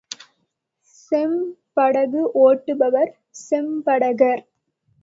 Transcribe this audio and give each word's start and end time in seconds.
செம் 0.95 1.37
படகு 1.73 2.23
ஓட்டுபவர் 2.41 3.13
செம்படகர். 3.49 4.43